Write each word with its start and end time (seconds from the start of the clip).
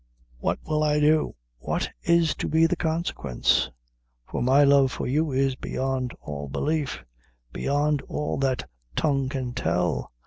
what 0.39 0.57
will 0.63 0.81
I 0.83 0.99
do? 0.99 1.35
what 1.59 1.91
is 2.01 2.33
to 2.39 2.47
be 2.47 2.65
the 2.65 2.75
consequence? 2.75 3.69
for 4.25 4.41
my 4.41 4.63
love 4.63 4.91
for 4.91 5.05
you 5.05 5.31
is 5.31 5.53
beyond 5.55 6.15
all 6.21 6.47
belief 6.47 7.05
beyond 7.53 8.01
all 8.07 8.39
that 8.39 8.67
tongue 8.95 9.29
can 9.29 9.53
tell. 9.53 10.11